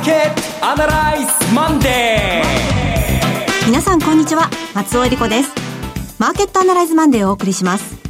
[0.00, 3.66] ーケットアナライズマンデー。
[3.66, 4.48] 皆さんこんにちは。
[4.74, 5.52] 松尾英里子です。
[6.18, 8.00] マーケットアナライズマンデーをお送りします。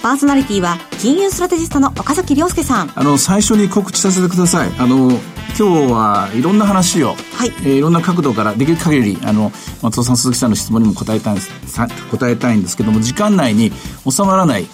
[0.00, 2.92] パーソナリティは金融ストラテジストの岡崎良介さん。
[2.94, 4.70] あの最初に告知させてください。
[4.78, 5.10] あの
[5.58, 7.14] 今日はいろんな話を、は
[7.46, 7.48] い。
[7.62, 9.50] えー、いろんな角度からできる限りあの
[9.82, 11.50] 松尾さん鈴木さんの質問にも答えたいんです
[12.12, 13.72] 答えたいんですけども時間内に
[14.08, 14.68] 収まらない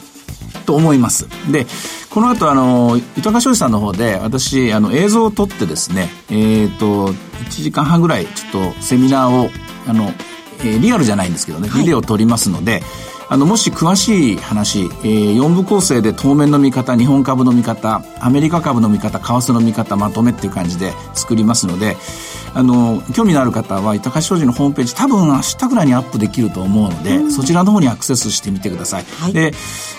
[0.66, 1.27] と思います。
[1.50, 1.66] で、
[2.11, 7.15] この後、あの、豊川商事さんの方で、私、あの、映像を撮ってですね、えっ、ー、と、1
[7.48, 9.51] 時間半ぐらい、ちょっとセミナーを、
[9.87, 10.12] あの、
[10.61, 12.83] えー、リアルじゃないんですけどね、ビデオを撮りますので、はい
[13.28, 21.97] あの、もし詳しい話、えー、4部構成で当面の見方、日本株の見方、アメリカ株の見方、為替の見方、まとめっていう感じで作りますので、
[22.55, 29.05] あの、興味のある方は、豊か商事のホームページ、多分明日ぐらいにアップできると思うので、そちらの方にアクセスしてみてください。
[29.20, 29.52] はい、で、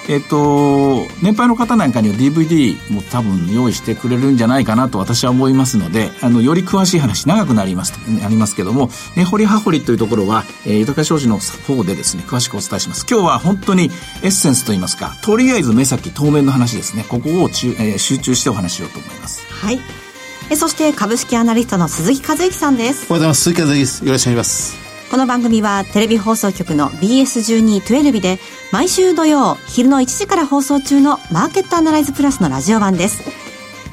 [0.08, 13.06] えっ、ー、と、年配の方なんかには DVD も多分用意してくれるんじゃないかなと私は思いますので、あの、より詳しい話、長くなります、ありますけども、ね、掘り葉掘りというところは、えー、豊か商事の方でですね、詳しくお伝えします。
[13.16, 13.86] 今日は本当に
[14.24, 19.42] エッセンスといいますか、とりあえず目先当面の話ですね、ここを中、えー、集中してお話ししようと思います。
[19.50, 19.80] はい。
[20.50, 23.06] えそして株式アナリストの鈴木和之さんです。
[23.10, 23.44] おはようございます。
[23.44, 24.06] 鈴木和之です。
[24.06, 24.78] よろしくお願いします。
[25.10, 28.38] この番組はテレビ放送局の BS1212 で
[28.74, 33.24] 毎週土曜昼の1時から放送中のマーケットアナライズプラスのラジオ版です。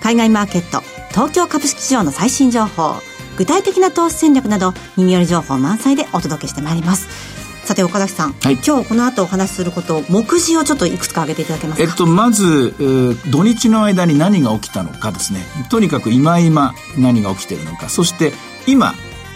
[0.03, 2.97] 海外マーケット東京株式市場の最新情報
[3.37, 7.32] 具体的な投資戦略など耳寄り情報満載でお届けしてまいります
[7.65, 15.41] さて岡崎さん、はい、今日この後お話しすること目次をちょっといくつか挙げていただけますか、えっと、まず、えー、土日の間に何が起きたのかですね。
[15.71, 17.89] とにかく今今何が起きてるのか。
[17.89, 18.33] そして
[18.67, 18.95] 今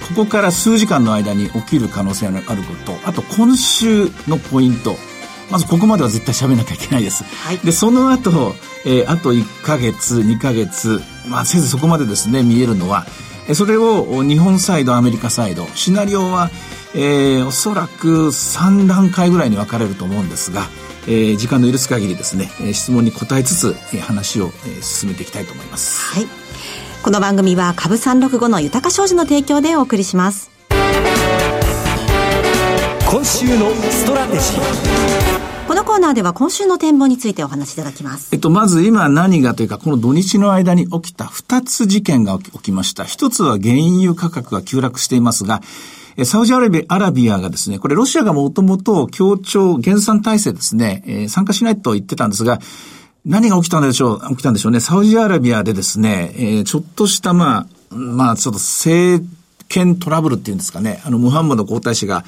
[0.09, 2.97] ここから数時間の間に起きる可能性のあること。
[3.05, 4.97] あと今週のポイント。
[5.51, 7.23] まずここまでは絶対喋らなきゃいけないです。
[7.25, 13.07] はい、で、その後、えー、あと1ヶ月、2ヶ月、まあ、せずそこまでですね、見えるのは、
[13.55, 16.51] それを日本サイド、アメリカサイド、シナリオは、
[16.95, 20.63] えー、おそらく3段階ぐらいに分かれると思うんですが、
[21.07, 26.15] えー、時間の許す限りですね、え質問に答えつつ、えー、話を、えー、進めていきたいと思います。
[26.15, 26.27] はい。
[27.03, 30.51] この番組は株365の豊か商事の提供でお送りします。
[33.09, 35.26] 今週のストラテジー。
[35.97, 38.29] コーナーでは今週の展望についてお話しいただきます。
[38.31, 43.05] えっと、まず今何がというか、この土日の間に起きた2つ事件が起きました。
[43.05, 45.63] 1つは原油価格が急落していますが、
[46.27, 52.59] サウジアラビアアラビアがですね、これロシアがもともと協調減産体制ですね、えー、参加しないと言ってたんですが、
[53.25, 54.81] 何が起きたんでしょう、起きたんでしょうね。
[54.81, 59.25] サウジアラビアでですね、えー、ちょっとしたまあ、まあちょっと政
[59.69, 62.23] 権トラブルっていうんですかね、あの、ムハンマド皇太子が、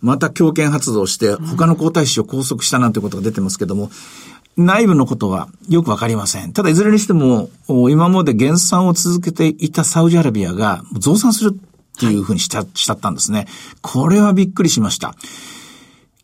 [0.00, 3.90] また強権発動して、他の皇太子を拘束したなんてことが出てますけども、
[4.56, 6.52] 内部のことはよくわかりません。
[6.52, 7.48] ただいずれにしても、
[7.90, 13.46] 今まで減産を続けていたサウジアラビアが増産するっていうふうにしちゃ、しちゃったんですね。
[13.82, 15.14] これはびっくりしました。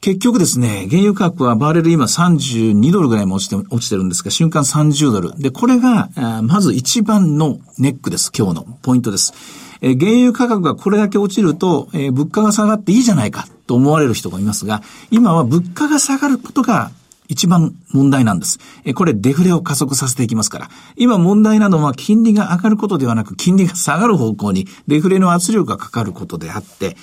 [0.01, 5.41] 結局ですね、原油価格はバーレル今32ドルぐらいも落ちて、落ちてるんですが、瞬間30ドル。
[5.41, 6.11] で、これが、
[6.43, 8.31] まず一番のネックです。
[8.37, 9.33] 今日のポイントです。
[9.81, 16.91] え原油価格がこれだけ落ちると、え物価が下がっていいじゃないかと思われる人がいますが、今は物価が下がることが
[17.29, 18.59] 一番問題なんです。
[18.95, 20.69] これデフレを加速させていきますから。
[20.97, 26.97] 今問題なのは金利が上がることではなく金利が下がる方向にデフレの圧力がかかることであって、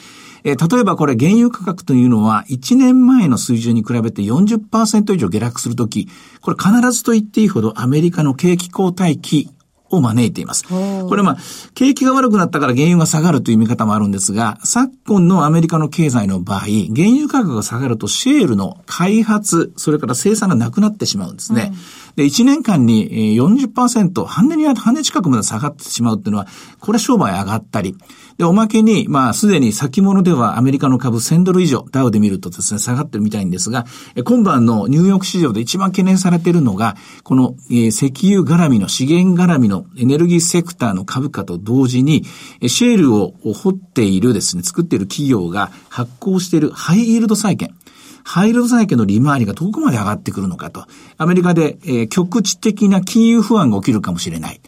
[0.44, 6.07] え例えばこれ原油価格というのは1年前の水準に比べて40%以上下落するとき、
[6.41, 9.49] これ必ずと言っていいほどアメリカの景気後退期
[9.96, 10.63] を招いています。
[10.66, 11.38] これまあ、
[11.74, 21.74] 景気が悪くなったから原油が下がるという見方もあるんですが、昨今のアメリカの経済の場合、原油価格が下がるとシェールの開発、それから生産がなくなってしまうんですね。
[22.16, 26.47] で、1年間に40%、半値に、半値近くまで下がってしまうっていうのは、
[26.79, 27.96] これ商売上がったり、
[28.41, 33.85] で、おまけに、まあ、すでに先物ではアメリカの株1000ドル以上、ダウで見るとですね、下がってるみたいんですが、
[34.25, 42.23] 今晩のニューヨーク市場で一番懸念されているのが、この、え、石油絡みの、資源絡みのエネルギーセクターの株価と同時に、
[42.66, 47.76] シェールを掘っているですね、作っている企業が発行しているハイイールド債券。
[48.23, 50.88] ハイイールド債券の利回りがどこまで上がってくるのかと。
[51.20, 54.61] アメリカで、えー、局地的な金融不安が起きるかもしれない。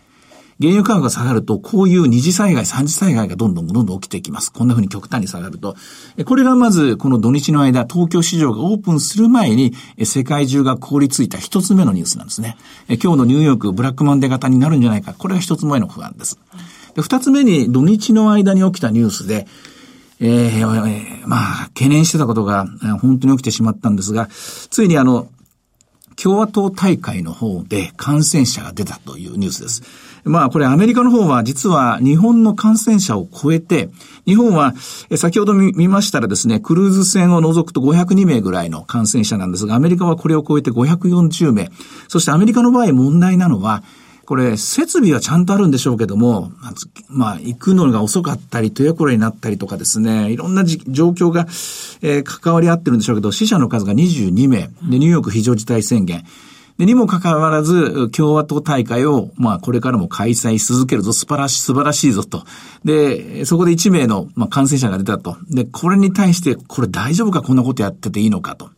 [0.59, 4.51] 原油価格が下がると、こういう二次災害、三次災害がどんどんどんどん起きていきます。
[4.51, 5.75] こんな風に極端に下がると。
[6.25, 9.73] これがまず、この土日の間、東京市場がオープンする前に、
[10.03, 12.57] 世界中が凍りついた一つ目のニュースなんですね。
[12.87, 15.13] 今日のニューヨーク、ブラックマンデー型になるんじゃないか。
[15.13, 16.37] これが一つ目の不安です。
[16.95, 19.47] 二つ目に、土日の間に起きたニュースで、
[20.19, 22.65] えー、まあ、懸念してたことが
[23.01, 25.27] 本当に起きてしまったんですが、ついにあの、
[26.15, 29.83] 共和党大会の方で感染者が出たというニュースです。
[30.23, 33.89] まあこれアメリカの方は実は日本の感染者を超えて、
[34.25, 34.73] 日本は
[35.15, 41.69] 先ほど見ましたらですね、クルーズ船を除くと502名ぐらいの感染者なんですが、アメリカはこれを超えて540名。
[42.07, 43.83] そしてアメリカの場合問題なのは、
[44.25, 46.53] これ、設備はちゃんとあるんでしょうけども、
[47.09, 51.41] まあ、行くのが遅かったり、とやこれになったりとかですね、いろんな状況が、
[52.01, 56.23] えー、関わり合ってるんでしょうけど、死者の数が22名、で、ニューヨーク非常事態宣言。
[56.77, 62.43] で、にもかかわらず、共和党大会を、まあ、これからも開催し続けるぞ、素晴らしい、素晴らしいぞと。
[62.83, 65.37] で、そこで1名の、まあ、感染者が出たと。
[65.49, 68.69] で、これに対して、これ大丈夫か、こんなことやってていいのかと。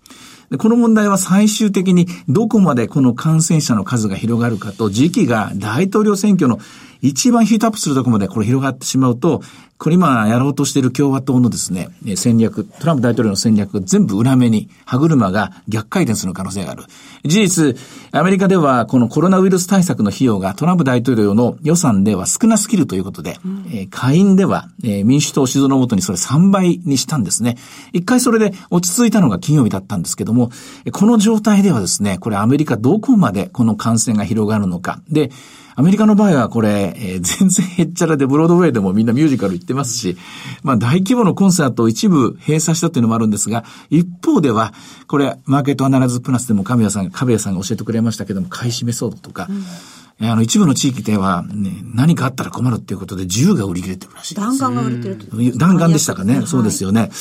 [0.49, 6.59] で、この問題は最終的にどこまでこの感染者の数が広がるかと、時期が大統領選挙の
[7.07, 9.41] 一番ヒートアップするところまでこれ広がってしまうと、
[9.77, 16.83] これ今やろうとしている共和党のですね、戦略、トランプ大統領の戦略全部裏目に歯車が逆回転する可能性がある。
[17.25, 17.77] 事実、
[18.11, 27.57] アメリカではこのコロナウイルス対策の費用がトランプ大統領の予算では少なすぎるということで、うん、下院では、民主党指導のもとにそれ3倍にしたんですね。
[27.91, 30.51] 一回それで落ち着いたのが金曜日だったんですけども、
[30.93, 35.01] この状態ではですね、これアメリカどこまでこの感染が広がるのか。
[35.09, 35.31] で、
[35.77, 40.17] アメリカの場合はこれ、えー、全然へっちゃらでブロードウェイでもみんなミュージカル行ってますし、
[40.63, 44.73] まあ大規模のコンサートを一部閉鎖したというのもあるんですが、一方では、
[45.07, 49.65] これ、マーケットアナライズプラスでも神谷さん、神谷さんが教えてくれましたけども、買い占めそうとか、うん
[50.21, 54.59] あの、一部の地域では、ね、何かあったら困るっていうことで、銃が売り切れてるらしいです。
[54.59, 55.57] 弾丸が売れてる。
[55.57, 56.37] 弾丸でしたかね。
[56.37, 57.11] はい、そうですよね。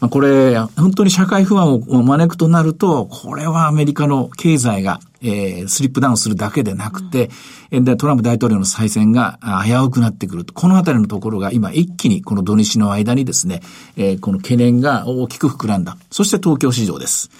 [0.00, 7.30] まあ、これ、本当に社会不安を招くとなると、これはアメリカの経済が、えー、スリップダウンするだけでなくて、
[7.72, 10.54] うん、で、トランプ大統領の再選が危うくなってくると。
[10.54, 13.62] このあたりのところが今一気にこの土日の間にですね、
[13.96, 15.96] えー、この懸念が大きく膨らんだ。
[16.10, 17.30] そして東京市場です。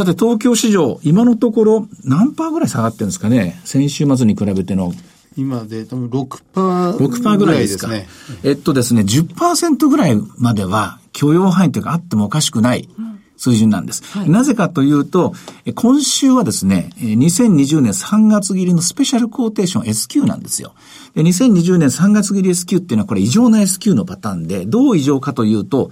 [0.00, 3.60] さて、東京市場、今のところ何パーぐらい下がってるんですかね？
[3.64, 4.94] 先週末に比べての。
[5.36, 6.96] 今で多分6%。
[6.96, 7.88] 6%ぐらいですか。
[7.88, 8.08] ね、
[8.42, 12.88] えっとですね、10%ぐらいまでは許容範囲というかあってもおかしくない。
[13.36, 15.34] 水準なんです、はい、なぜかというと、
[15.74, 20.74] 今週はですね、2020年3月切りのスペシャルコーテーション S q なんですよ。
[21.14, 25.90] で2020年3月切り S q っていうのはこれ異常な S q のパターンで、どう異常かというと、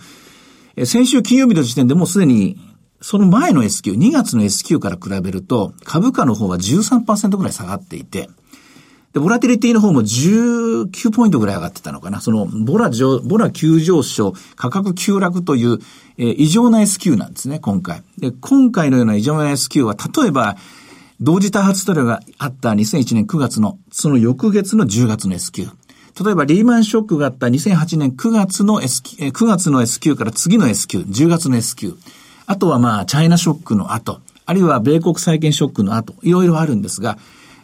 [0.84, 2.58] 先週金曜日の時点でもうすでに
[3.00, 8.28] その前の S q、2月の S q から比べると、株価の方は13%ぐらい下がっていて、
[9.12, 12.20] で、ボラティリティの方も19ポイントぐらい上がってたのかな。
[12.20, 15.78] その、ボラ上、ボラ急上昇、価格急落という、
[16.18, 18.02] えー、異常な S q なんですね、今回。
[18.18, 20.56] で、今回のような異常な S q は、例えば、
[21.20, 25.68] 同時多発トレがあった2001年9月の、その翌月の10月の S q。
[26.24, 31.96] 例えばリーマンショックがあった2008年9月の S q、9月の S q から次の S q、10月の S q。
[32.48, 37.18] あとはまあ、チャイナショックの後、あるいは米国債券ショックの後、いろいろあるんですが、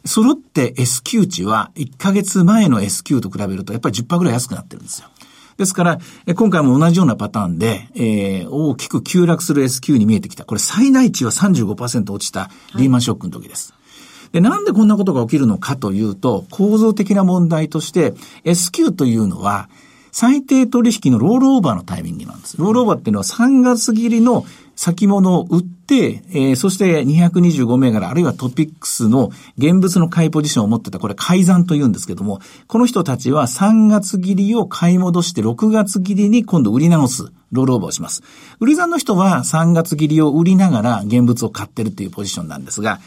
[0.04, 5.08] 揃って S q 値は1ヶ月前の S q と比べるとやっぱり10%ぐらい安くなってるんですよ。
[5.56, 5.98] ですから、
[6.34, 10.44] 今回も同じようなパターンで、えー、大きく急落する S q に見えてきた。
[10.44, 13.72] これ最大値は35%落ちたリーマンショックの時です。
[13.72, 13.84] はい
[14.32, 19.68] で、なんでこんなことが起きるのかというと、構造的な問題として、S q というのは、
[20.14, 22.56] 最低取引のロールオーバーのタイミングなんです。
[22.56, 37.32] ロールオーバーっていうのは3月切りの先物を売って、えー、そして225銘柄、あるいはトピックスの現物の買いポジションを持ってた、これ改ざんと言うんですけども、この人たちは3月切りを買い戻して6月切りに今度売り直す。
[37.52, 38.22] ロールオーバーをします。
[38.58, 42.98] 売り算の人は3月切りを売りながら現物を買ってるっていうポジションなんですが、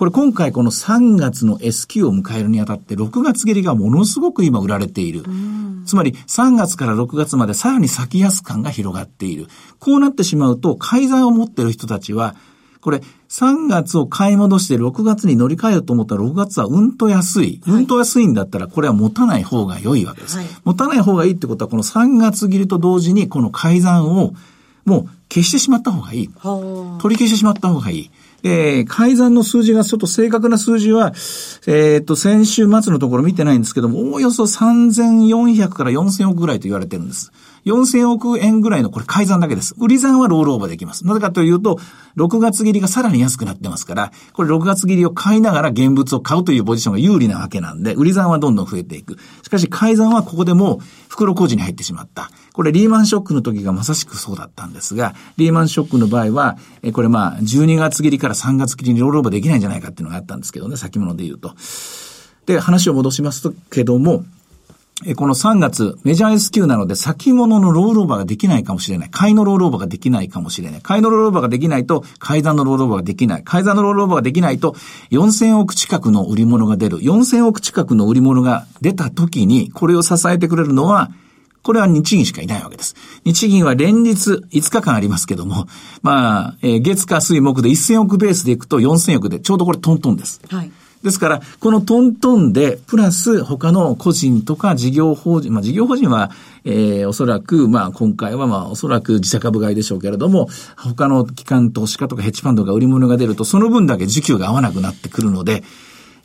[0.00, 5.24] これ今回この3月の S q を迎えるにあたって6月切りがものすごく今売られている。
[5.84, 9.48] つまり3月から6月までさらに先安感が広がっている。
[9.78, 12.34] こうなってしまうと改ざんを持っている人たちは
[12.80, 17.60] これ、3月を買い戻して6月に乗り換えようと思ったら6月はうんと安い。
[17.66, 20.38] うんと安いんだったらこれは持たない方が良いわけです。
[20.38, 24.32] はい、持たない方がいいってことはこの3月切りと同時にこの改ざんを
[24.86, 26.30] もう消してしまった方がいい。
[27.02, 28.10] 取り消してしまった方がいい。
[28.42, 31.12] え、改ざんの数字がちょっと正確な数字は、
[31.66, 37.32] えー、と、先週末のところ見てないんですけども、おおよそ3400から4000億ぐらいと言われてるんです。
[37.66, 39.74] 4000億円ぐらいのこれ改ざんだけです。
[39.78, 41.06] 売り算はロールオーバーできます。
[41.06, 41.78] なぜかというと、
[42.16, 49.16] 6月切りがさらに安くなってますから、これ6月切りを買いながら現物を買うというポジションが有利なわけなんで、売り算はどんどん増えていく。
[49.42, 50.78] しかし改ざんはここでもう
[51.08, 52.30] 袋小路に入ってしまった。
[52.60, 61.54] これリーマンショックの時がまさしくそうだったんですが、リーマンショックの場合は、えこれまあ12月切りから3月切りにロールオーバーできないんじゃないかっていうのがあったんですけどね、先物で言うと。
[62.44, 64.26] で、話を戻しますけども、
[65.06, 69.08] えこの3月、メジャー SQ なので先物のロールオーバーができないかもしれない。
[69.10, 70.80] 買いのロールオーバーができないかもしれない。
[70.82, 73.42] 買いのロールオーバーができないと、買い残のロールオーバーができない。
[73.42, 74.76] 買い残のロールオーバーができないと、
[75.12, 76.98] 4000億近くの売り物が出る。
[76.98, 81.10] 4000億近くの売り物が出た時に、これを支えてくれるのは、
[81.62, 82.94] これは日銀しかいないわけです。
[83.24, 85.66] 日銀は連日5日間ありますけども、
[86.02, 90.40] まあ、えー、月火水木で1000億ベースでいくと4000億で、ちょうどこれトントンです。
[90.48, 90.70] はい。
[91.02, 96.30] ですから、このトントンで、プラス他の個人とか事業法人、まあ事業法人は、
[96.64, 105.62] えー、おそらく、まあ今回はまあおそらく自社株買いでしょうけれども、他の機関投資家とかヘッジファンドが売り物が出ると、その分だけ需給が合わなくなってくるので、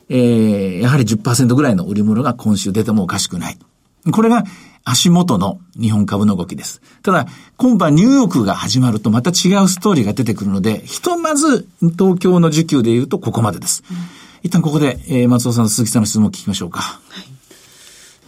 [0.10, 3.58] えー、やはり10%ぐらいの売り物が今週出てもおかしくない。
[4.12, 4.44] これが
[4.86, 6.82] 足元の日本株の動きです。
[7.04, 7.28] ただ、
[7.58, 13.84] 今晩ニューヨークが始まるとまた違うストーリーが出てくるので、ひとまず東京の需給で言うとここまでです。
[13.92, 13.98] うん
[14.46, 16.80] 一旦ここで、えー、松尾さんと鈴木さんの質問を聞きましょうか。
[16.80, 17.00] は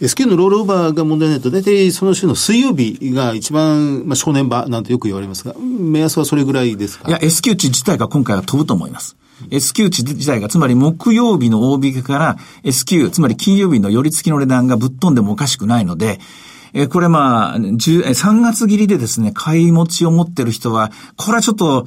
[0.00, 0.04] い。
[0.04, 7.08] SQ のロールオーバーが問題ないと、大体その週の水曜日が一番、まあ、正念場なんてよく言われますが、目安はそれぐらいですか？
[7.08, 9.16] いや、S q 値自体が今回は飛ぶと思います。
[9.52, 16.18] S q 値自体が、つまり木曜日の大引けから S q つまり金曜日の寄り付きの値段がぶっ飛んでもおかしくないので、
[16.72, 21.86] えこれまあ、3月切りでですね、買い持ちを持ってる人は、これはちょっと、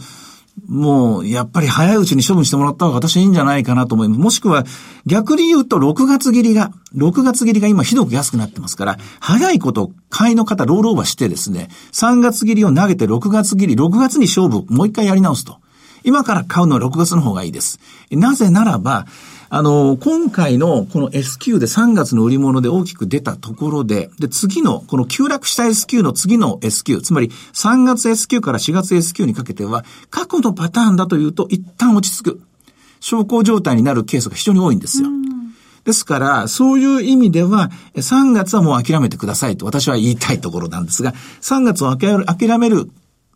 [0.67, 4.19] もう、やっぱり早いうちに処分してもらった方が私はいいんじゃないかなと思います。
[4.19, 4.65] もしくは、
[5.05, 15.57] 逆に言うと、6月切りが、6月切りが今ひどく安くなってますから、早いこと、買いの方ロールオーバーしてですね、3月切りを投げて6月切り、6月に勝負、もう一回やり直すと。
[16.03, 17.79] 今から買うのは6月の方がいいです。
[18.11, 19.05] なぜならば、
[19.53, 32.41] あの、今回のこの S q で3月の売り物で大きく出たところで、で、次の、この急落した S q の次の S q つまり3月 S q から4月 S q にかけては、過去のパターンだというと一旦落ち着く。
[33.01, 35.09] 昇降状態になるケースが非常に多いんですよ。
[35.83, 42.89] ですから、そういう意味では、3月はもう諦めてくださいと私は言いたいところなんですが、3月を諦める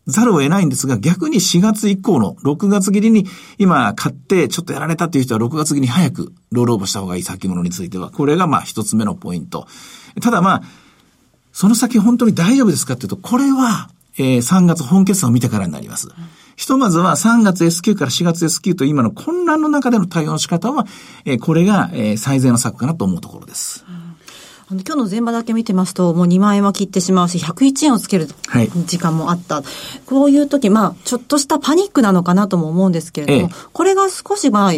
[0.08, 3.26] ざるを得ないんですが、逆に4月以降の6月切りに
[3.58, 9.68] 今買ってちょっとやられたという人は6月切りに早くロールオーバーした方がいい先物については、これがまあ一つ目のポイント。
[10.22, 10.64] ただまあ、
[11.52, 16.10] その先本当に大丈夫ですかっていうと、これは、えー、3月本決算を見てからになります。
[16.56, 20.86] ひとまずは3月 S q から4月 S q と今の混乱の中での対応の仕方は、
[21.26, 23.84] えー、これが、えー、最善の策かなと思うところです。
[23.90, 24.05] うん
[24.68, 28.28] あの今日の前場だけ見てますと、もう2万円は切ってしまうし、101円をつける
[28.88, 29.58] 時間もあった。
[29.58, 29.66] はい、
[30.08, 34.74] こういう時、まあ、ちょっとしたパニックなのかなとも思うんですけれども、ええ、これが少しまあ、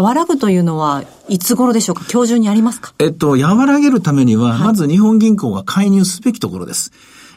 [0.00, 2.04] 和らぐというのは、いつ頃でしょうか？
[2.12, 2.92] 今日中にありますか？
[2.98, 6.92] えっと、和らげるためには、まず日本銀行が介入すべきところです。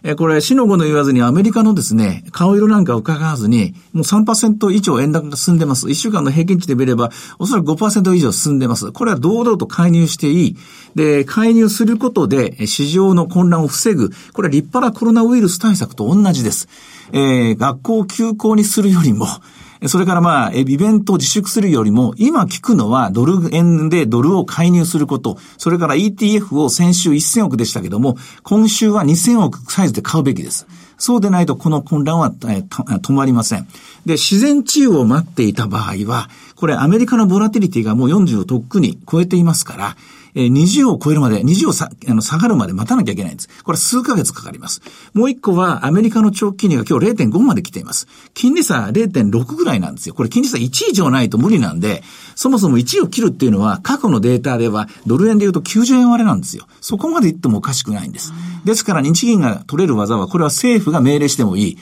[0.06, 5.88] えこれ、死の語の言わずにアメリカのですね、顔色なんか伺わずに、もう3%以上円高が進んでます。
[5.88, 8.92] 1週間の平均値で見れば、おそらく5%以上進んでます。
[8.92, 10.58] これは堂々と介入していい。
[10.94, 14.12] で、介入することで、市場の混乱を防ぐ。
[14.34, 16.68] これは立派なコロナウイルス対策と同じです。
[17.14, 19.28] えー、学校を休校にするよりも、
[19.88, 30.68] それからまあ、イベントを自粛するよりも、今聞くのはドル円でドルを介入すること、それから ETF を先週1000億でしたけども、今週は2000億サイズで買うべきです。
[30.98, 33.68] そうでないとこの混乱は、止まりません。
[34.06, 39.98] で、自然治癒を待っていた場合は、これアメリカのボラティリティがもう40をとっくに超えていますから、
[40.36, 43.50] えー、20を超えるまで、20をさあの下がるまで待たなきゃいけないんです。
[43.64, 44.82] これ数ヶ月かかります。
[45.14, 48.08] もう一個は、アメリカの長期金利が今日0.5まで来ています。
[48.34, 50.16] 金利差0.6ぐらいなんですよ。
[50.16, 52.04] これ金利差1以上ないと無理なんで、
[52.36, 56.68] そもそも1を切るっていうのは、過去のデータでは、ドル円で言うと90円割れなんですよ。
[56.82, 58.34] そこまで言ってもおかしくないんです。
[58.66, 61.78] ですから、日銀が取れる技は、これは政府が命令してもいい。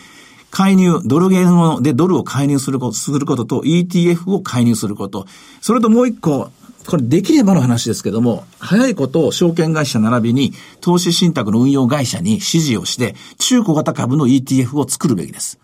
[0.51, 5.25] 介入、ドル円でドルを介入すること、することと ETF を介入すること。
[5.61, 6.51] それともう一個、
[6.85, 15.59] これできればの話ですけども、早いことを証券会社並びに投資信託の運用会社に指示をして、中古型株の ETF を作るべきです。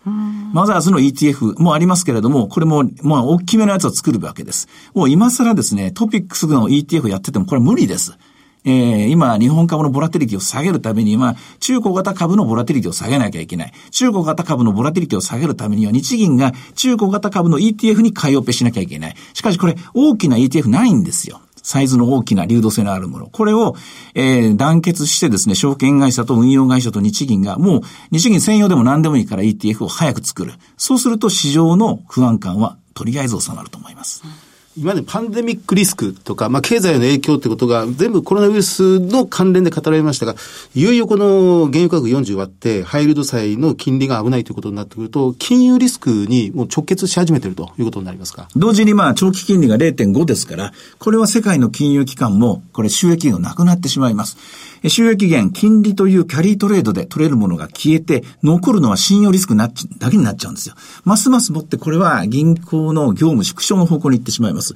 [0.52, 4.68] マザーズの ETF もありますけれども、これも、まあ、大きめのやつを作るわけです。
[4.94, 8.16] もう今更ですね、トピックスの ETF やっててもこれ無理です。
[8.64, 13.72] えー、今、日本株のボラテリティを下げるためには、中古型株のボラテリティを下げなきゃいけない。
[13.90, 19.16] 中古型株のボラテリティを下げるためには、日銀が中古型株の ETF に買いオペしなきゃいけない。
[19.34, 21.40] しかしこれ、大きな ETF ないんですよ。
[21.62, 23.26] サイズの大きな流動性のあるもの。
[23.26, 23.76] これを、
[24.14, 30.54] えー、団結してですね、証券会社と運用会社と日銀が、もう、日銀専用でも何でもいいから ETF を早く作る。
[30.76, 34.22] そうすると市場の不安感はとりあえず収まると思います。
[34.24, 34.47] うん
[34.80, 40.36] 今までパンデミックリスクとか、まあ、経済の影響ってことが全部コロナウイルスの関連で語られましたが、
[40.76, 48.48] いよいよこの原油価格40割って、ハイルド債の金利が危ないということになってくると、金融リスクにもう直結し始めてるということになりますか？
[48.54, 54.36] 同時にまあ、長期金利が0.5ですから、これは世界の金融機関も、これ収益がなくなってしまいます。
[54.86, 60.74] 収益源、金利というキャリートレードで取れるものが消えて、残るのは信用リスクなっちだけになっちゃうんですよ。
[61.04, 64.74] ますますもってこれは銀行の業務縮小の方向に行ってしまいます。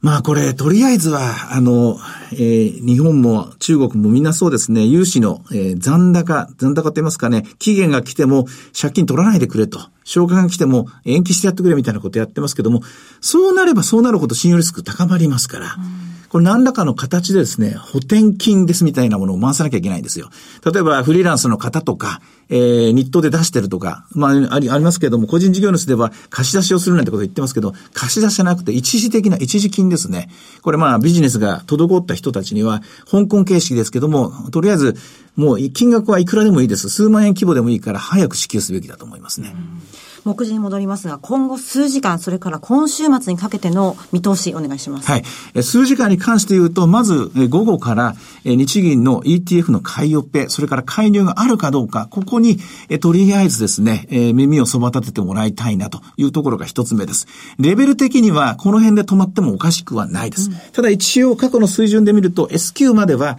[0.00, 1.98] まあこれ、とりあえずは、あの、
[2.32, 8.46] えー、日本も中国もみんなそうですね、融資の、えー、残高、残高って言いますかね、期限が来ても
[8.80, 12.82] 借金取らないでくれと、消化が来ても延期してやってくれみたいなことやってますけども、
[13.20, 20.30] そうなればそうなるほど信用リスク高まりますから、うんこれ何らかの形でですね、補填金ですみたいなものを回さなきゃいけないんですよ。
[20.64, 22.20] 例えばフリーランスの方とか、
[22.50, 30.30] えー、日当で出してるとか、まあ、あり、ありますけれども、個人事業主では貸し出しをするなんてことを言ってますけど、貸し出しじゃなくて一時的な一時金ですね。
[30.62, 34.96] これまあビジネスが滞った人たちには、香港形式ですけども、とりあえず、
[35.36, 36.88] もう金額はいくらでもいいです。
[36.88, 39.54] 数万円規模でもいいから早く支給すべきだと思いますね。
[39.54, 45.10] うん目次に戻りますが、今後数時間、それから今週末にかけての見通し、お願いします。
[45.10, 45.62] はい。
[45.62, 52.58] 数時間に関して言うと、まず、午後から日銀の ETF の買いオペ、それから介入があるかどうか、ここに、
[53.00, 57.26] とりあえずですね、耳をそば立ててもらいたいなというところが一つ目です。
[57.58, 60.50] レベル的には、この辺で止まってもおかしくはないです。
[60.50, 63.38] うん、ただ一応、過去の水準で見ると、S q までは、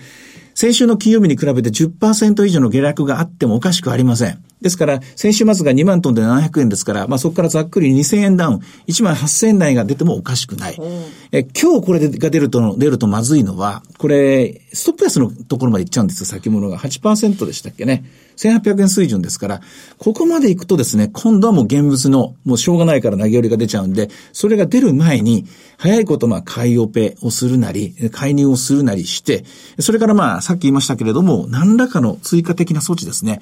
[0.56, 4.44] 先週の金曜日に比べて10%以上の下落があってもおかしくありません。
[4.62, 10.78] ですから、先週末が2万トンで700円ですから、まあそこからざっくり2000円ダウン、1万8000円台が出てもおかしくない。
[11.32, 16.78] え今日これが出ると、出るとまずいのは、これ、ストップ安のところまで行っちゃうんですよ、先物が。
[16.78, 18.04] 8%でしたっけね。
[18.36, 19.62] 1800円水準ですから、
[19.98, 25.46] ここまで行くとですね、今度はもう現物の、もうしょうがないから投げ売りが出ちゃうんで、それが出る前に、
[25.78, 29.46] 早いことまあ買いオペをするなり、介入をするなりして、
[29.80, 33.40] それからまあさっき言いましたけれども、何らかの追加的な措置ですね。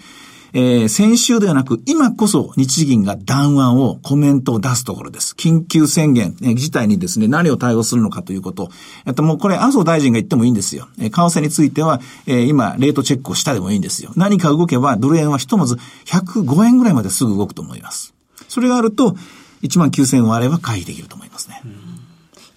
[0.53, 5.35] えー、先週ではなく、今こそ日銀が談話を、コメントを出すところです。
[5.37, 8.69] 緊急宣言、えー、自体にですね、何を対応するのかということ。
[9.05, 10.87] えっと、もうこれ、麻生大臣が言ってもいいんですよ。
[10.99, 14.11] えー、為替については、えー、今、レートチェックをしたでもいいんですよ。
[14.15, 18.13] 何か動けば、ドル円はひとまず105円ぐらいまですぐ動くと思います。
[18.47, 19.15] それがあると、
[19.63, 21.61] 1万9000円割れば回避できると思いますね。
[21.65, 21.86] うん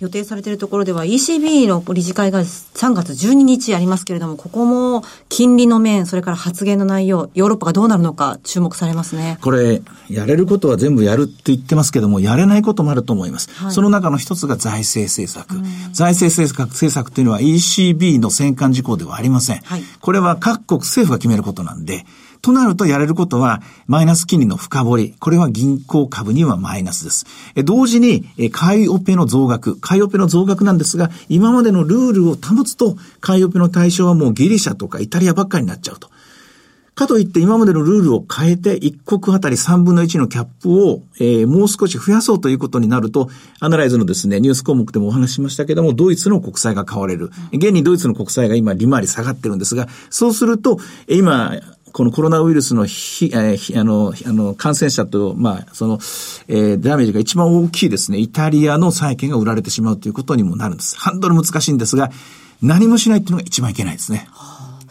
[0.00, 9.38] 予定されているところでは ECB の理事会が3月12日ありますけれども、ここも金利の面、それから発言の内容、ヨーロッパがどうなるのか注目されますね。
[9.42, 13.50] これ、やれることは全部やるって言ってますけども、やれないこともあると思います。
[13.52, 15.62] はい、その中の一つが財政政策。
[15.92, 19.60] 財政政策政策というのは ECB の戦艦事項ではありません。
[19.60, 22.06] はい、これは各国政府が決めることなんで、
[22.42, 25.14] となるとやれることは、マイナス金利の深掘り。
[25.18, 27.26] これは銀行株にはマイナスです。
[27.64, 29.76] 同時に、買いオペの増額。
[29.76, 36.10] 買いオペの増額なんですが、今までのルールを保つと、買いオペの対象はもうギリシャとかイタリアばっかりになっちゃうと。
[37.00, 47.30] かといって今までのルールを変えて一国あたり3分の1のキャップを、えー、もう少し増やそうということになると、アナライズのですね、ニュース項目でもお話ししましたけども、ドイツの国債が買われる。
[47.52, 51.54] 現にドイツの国債が今利回り下がってるんですが、そうすると、今、
[51.92, 55.94] このコロナウイルスのひ、えー、あの、あの、感染者と、まあ、その、
[56.48, 60.98] えー、ダメージが一番大きいですね、イタリアの債券が売られてしまうということにもなるんです。
[60.98, 62.10] ハンドル難しいんですが、
[62.62, 64.28] 何もしないっていうのが一番いけないですね。
[64.32, 64.84] はあ、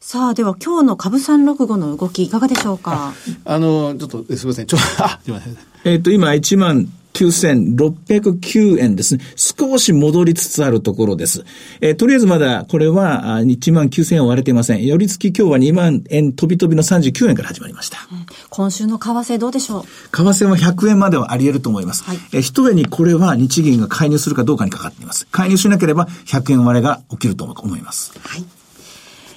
[0.00, 3.14] さあ、では今日の株三六五の動きいかがでしょうか？
[3.44, 4.66] あの、ちょっと、すみません。
[4.66, 5.56] ちょ、 あ、すみません。
[5.84, 9.24] えっ、と、今1万9609円ですね。
[9.36, 11.44] 少し戻りつつあるところです。
[11.80, 14.84] えー、とりあえずまだ、これは1万9000円を割れていません。
[14.84, 17.98] 寄り付き今日は2万円飛び飛びの39円から始まりました。
[18.12, 19.84] うん、今週の為替どうでしょう？
[20.16, 22.04] 為替は100円まではあり得ると思います。
[22.04, 25.26] はい、えー、一重にこれは日銀が介入するかどうかにかかっています。
[25.30, 28.12] 介入しなければ100円割れが起きると思います。
[28.18, 28.44] はい。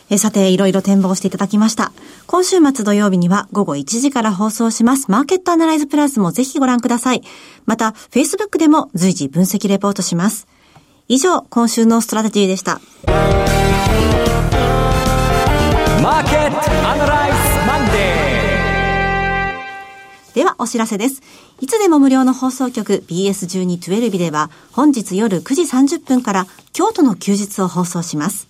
[0.10, 1.92] えさて、いろいろ展望していただきました。
[2.28, 5.12] 今週末土曜日には午後1時から放送します。
[5.12, 7.24] マーケットアナライズプラスもぜひご覧ください。
[7.66, 10.48] また、Facebook でも随時分析レポートします。
[11.10, 12.80] 以上、今週のストラテジーでした。
[16.02, 21.22] マーケットアナライズマンデーでは、お知らせです。
[21.60, 28.48] いつでも無料の放送局 BS1212 では、本日夜9時30分から京都の休日を放送します。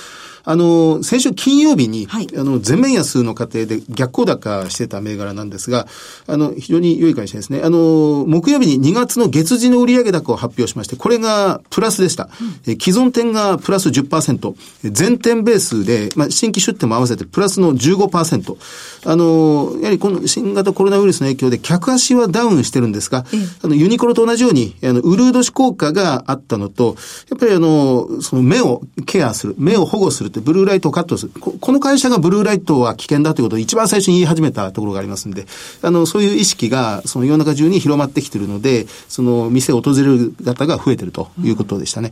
[0.49, 5.87] あの、先週金曜日に、はい、あの、全面安の過程で逆行高してた銘柄なんですが、
[6.25, 7.59] あの、非常に良い会社ですね。
[7.65, 12.29] あの、木曜日に2月の月次の売上高を発表しまして、これがプラスでした。
[12.65, 18.55] うん、既存店がプラス10%、全店ベースで、まあ、新規出店も合わせてプラスの15%。
[19.03, 23.25] あの、やはりこの新型コロナウイルスの影響で客足はダウンしてるんですが、
[23.63, 26.95] あの、ユニクロと同じように、あの、ウルードシ効果があったのと、
[27.29, 31.31] やっぱりあの、その目をケアする、目を保護するブルーライトをカットする。
[31.39, 35.45] ここの会社がブルーライトは危険だということを一番最初に言い始めたところがありますんで、
[35.81, 42.11] あの、そういう意識が、その世の中中に広まってきているので、その店を訪れる方が増えてるということでしたね。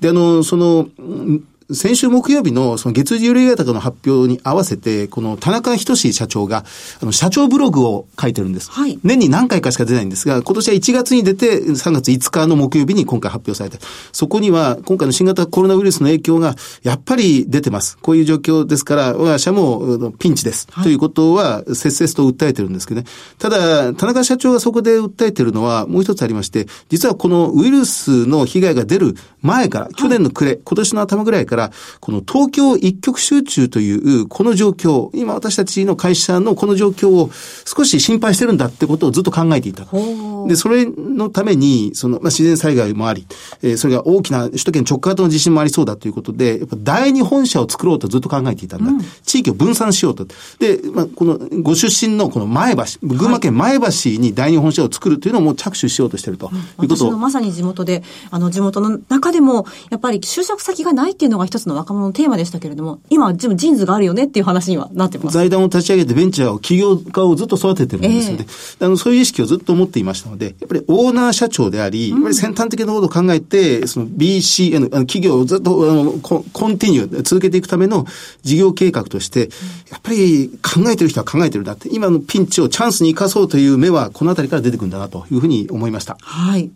[0.00, 0.88] で、あの、その、
[1.72, 6.64] 先週木曜日のその月次売上高の発表に合わせて、この田中仁社長が、
[7.02, 8.70] あの、社長ブログを書いてるんです。
[8.70, 9.00] はい。
[9.02, 13.78] 年に何回かしか出ないんですが、今年は1月に出て、3月5日の木曜日に今回発表されて、
[14.12, 17.98] そこには、今回の新型コロナウイルスの影響が、やっぱり出てます。
[18.00, 20.68] こういう状況ですから、我が社もピンチです。
[20.70, 23.08] はい、ということは、切々と訴えてるんですけどね。
[23.38, 37.30] ただ、田中社長がそこで訴えてるのは、もう一つありまして、実はこのウイルスの被害が出る前から、去年の暮れ、今年の頭ぐらいから、から、この東京一極集中というこの状況、今私たちの会社のこの状況を
[37.64, 39.86] 少し心配してるんだってことをずっと考えていた。
[40.46, 43.26] で、それのために、その、まあ、自然災害もあり、
[43.62, 48.90] えー、それが大きな首都圏直下型の地震もありそうだということで、やっぱ第二本社を作ろうとずっと考えていたんだ。
[48.90, 50.26] うん、地域を分散しようと。
[50.58, 53.86] で、まあ、このご出身のこの前橋、群馬県前橋
[54.20, 56.50] に第二本社を作るというのをもう着手しようとしていると、
[56.82, 65.34] いうことまさに地元で、あの地元の中でも、やっぱり就職先がないっていうのが一つの若者のテーマでしたけれども、今、ジーンズがあるよねっていう話にはなってます。
[65.34, 68.44] 財団を立ち上げてベンチャーを起業家をずっと育ててるんですよね。
[68.48, 78.06] えー、あのそういう意識をずっと持っていましたので、やっぱりオーナー社長であり、やっぱり先端的なことを考えて、その BC、あの企業をずっとあのココンティニュー、続けていくための
[78.42, 79.48] 事業計画として、
[79.90, 86.16] やっぱり考えてる人は考えてるんだって、今のピンチをチャンスに生かそうという目は、このあたりから出てくるんだなというふうに思いました。
[86.20, 86.70] はい。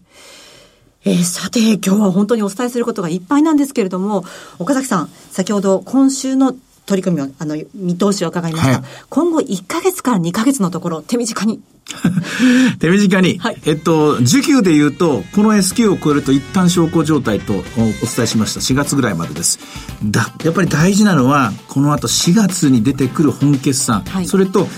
[1.05, 4.25] えー、さて、今日は本当にお伝えすることがいっぱいなんですけれども、
[4.59, 8.73] 岡崎さん、先ほど今週の取り組みを、あの、見通しを伺いました。
[8.73, 11.61] はい、今後1ヶ月から2ヶ月のところ、手短に。
[12.81, 13.39] 手短に。
[13.39, 18.61] はい、えっと、需給で言うと、この S q を超えると一旦小康状態とお伝えしました。
[18.61, 19.59] 4月ぐらいまでです。
[20.05, 24.03] だ、やっぱり大事なのは、この後4月に出てくる本決算。
[24.05, 24.69] はい、それと、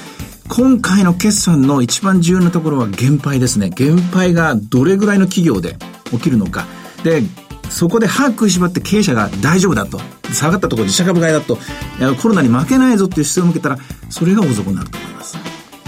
[0.49, 3.71] 今回の決算の一番重要なところは減配ですね。
[3.71, 5.79] 減配がどれぐらいの企業で
[6.12, 6.66] 起きるのか。
[7.03, 7.22] で、
[7.68, 10.01] そこで歯食いしばって経営者が大丈夫だと。
[10.33, 11.59] 下がったところ自社株買いだと。
[12.20, 13.79] コロナに負けないぞっていう姿勢を向けたら、
[14.11, 15.37] それが大底になると思います。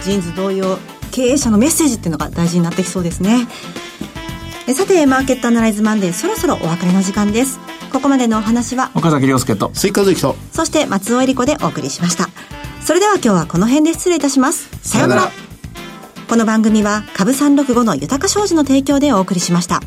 [0.03, 0.79] ジーンズ同様、
[1.11, 3.47] 経営者のメッセージっていうのが大事になってきそうですね。
[4.75, 7.59] さて、マーケットアナライズマンデー、そろそろお別れの時間です。
[7.93, 12.29] ここまでのお話は、岡崎良介と、スイカズキと、そしてと、そして松尾英里子でお送りしました。
[12.83, 14.69] それでは今日はこの辺で失礼いたします。
[14.83, 15.31] さようなら。
[16.29, 19.81] この番組は株365の豊か商事の提供でお送りしました。